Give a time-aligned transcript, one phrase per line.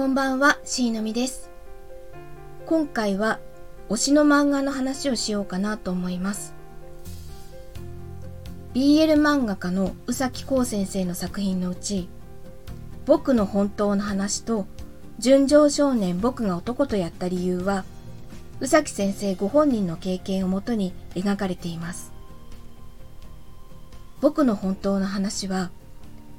[0.00, 1.50] こんばんは、しのみです。
[2.64, 3.38] 今回は
[3.90, 6.54] 推しの漫画の話をしようかなと思います。
[8.72, 12.08] BL 漫画家の宇崎こう先生の作品のうち、
[13.04, 14.64] 僕の本当の話と、
[15.18, 17.84] 純情少年僕が男とやった理由は、
[18.60, 22.10] 宇崎先生ご本人の経験をもとに描かれています。
[24.22, 25.70] 僕の本当の話は、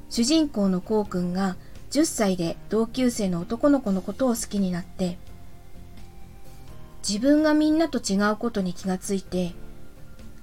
[0.09, 1.57] 主人公のこうくんが
[1.91, 5.17] 10歳で同級生の男の子のことを好きになって、
[7.07, 9.53] 自分がみんなと違うことに気がついて、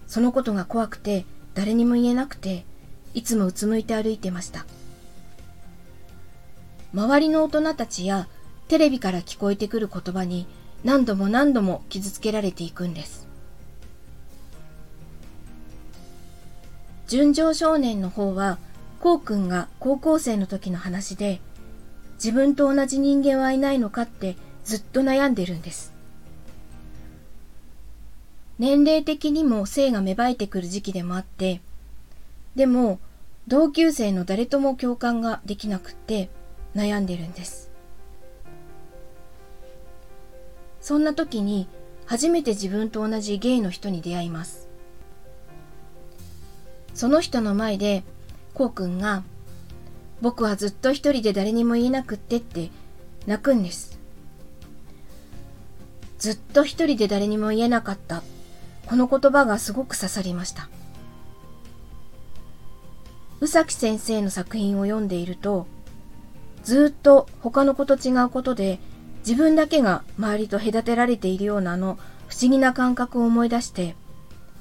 [0.07, 2.65] そのことが怖くて誰にも言えなくて、
[3.15, 4.67] いつもうつむいて歩いてました。
[6.93, 8.29] 周りの大人たちや
[8.69, 10.47] テレビから聞こえてくる言葉に
[10.85, 13.27] 何度も何度も傷つけられていくんです。
[17.07, 18.59] 純情少年の方は
[19.01, 21.41] こうくんが高校生の時の話で、
[22.23, 25.93] 自分と同じ人間はいないのかってずっと悩んでるんです。
[28.59, 31.61] 年齢的にも性が芽生えてくる時期でもあって、
[32.57, 32.99] でも
[33.47, 36.29] 同級生の誰とも共感ができなくって
[36.75, 37.71] 悩んでるんです。
[40.81, 41.69] そんな時に
[42.05, 44.69] 初めて自分と同じゲイの人に出会います。
[46.95, 48.03] その人の前で
[48.55, 49.23] こうくんが、
[50.21, 52.71] 僕はずっと一人で誰にも言えなくってって
[53.27, 53.99] 泣くんです。
[56.19, 58.23] ずっと一人で誰にも言えなかった。
[58.87, 60.69] この言葉がすごく刺さりました。
[63.41, 65.67] 宇崎先生の作品を読んでいると、
[66.65, 68.81] ずっと他の子と違うことで
[69.21, 73.95] 自分だけが周りと隔てられているようなあの不思議な感覚を思い出して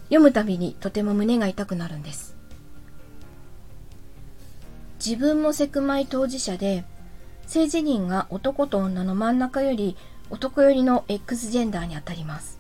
[0.06, 2.37] 読むたびにとても胸が痛くなるんです。
[5.08, 6.84] 自分もセクマイ当事者で、
[7.46, 9.96] 性自認が男と女の真ん中より
[10.30, 12.60] 男寄りの X ジェンダーにあたります。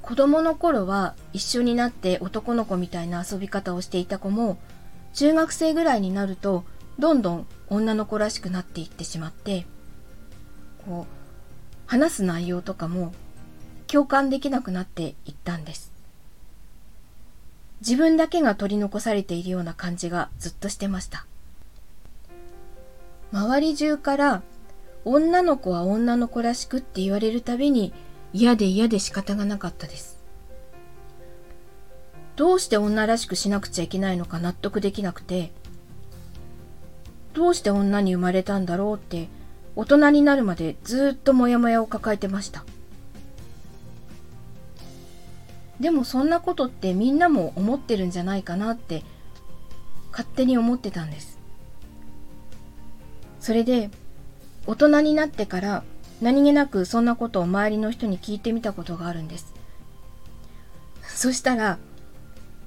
[0.00, 4.58] 子供の頃は一緒になって男の子みたいな遊び方をしていた子も、
[5.12, 6.62] 中学生ぐらいになると
[7.00, 9.66] どんどん女の子らしくなっていってしまって、
[10.86, 11.12] こう、
[11.86, 13.12] 話す内容とかも
[13.88, 15.97] 共感できなくなっていったんです。
[17.80, 21.26] 自分だけが取り残されているような感じがずっとしてました。
[23.32, 24.42] 周り中から
[25.04, 27.92] 女の子は女の子らしくって言われるたびに
[28.32, 30.18] 嫌で嫌で仕方がなかったです。
[32.36, 35.50] どうして女らしくしなくちゃいけないのか納得できなくて、
[37.34, 39.28] どうして女に生まれたんだろうって
[39.76, 42.64] 大人になるまでずっとモヤモヤを抱えてました。
[45.80, 49.04] でもそんなことってみんなも思ってるんじゃないかなって
[50.10, 51.38] 勝手に思ってたんです。
[53.40, 53.90] それで
[54.66, 55.84] 大人になってから
[56.20, 59.54] 何気なくそんなことを周りの人に聞いてみたことがあるんです。
[61.02, 61.78] そしたら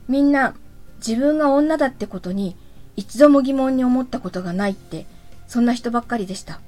[0.08, 0.56] みんな
[0.98, 2.56] 自分が女だってことに
[2.96, 5.06] 一度も疑問に思ったことがないって
[5.48, 6.62] そんな人ばっかりでした。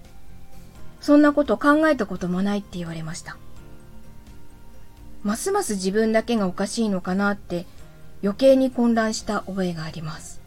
[0.99, 3.37] そんなこと考えたこともないって言われました。
[5.23, 7.65] ますます自分だけがおかしいのかなって
[8.21, 10.41] 余計に混乱した覚えがあります。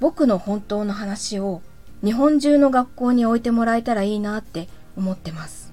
[0.00, 1.62] 僕の本当の話を
[2.04, 5.72] 日本中の学校に置いてもらえたらいいなって思ってます。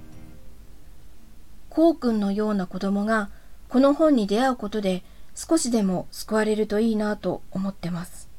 [1.69, 3.29] こうくんのような子供が
[3.69, 5.03] この本に出会うことで
[5.35, 8.29] 少しでも救われるといいなと思ってます。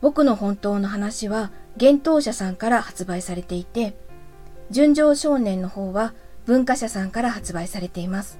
[0.00, 3.94] 僕の本当の話は、幻冬者さんから発売されていて、
[4.70, 6.14] 純情少年の方は
[6.46, 8.38] 文化社さんから発売されています。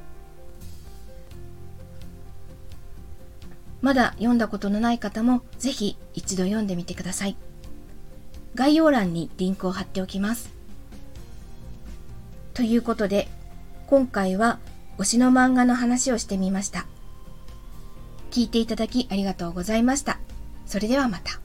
[3.83, 7.37] まだ読んだことのない方もぜひ一度読んでみてください。
[8.55, 10.51] 概要欄にリンクを貼っておきます。
[12.53, 13.29] ということで、
[13.87, 14.59] 今回は
[14.99, 16.87] 推しの漫画の話をしてみました。
[18.31, 20.19] 聞いていただきありがとうございました。
[20.67, 21.40] それではまた。